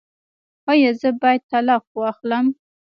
ایا 0.71 0.91
زه 1.01 1.09
باید 1.21 1.41
طلاق 1.51 1.83
واخلم؟ 1.99 2.45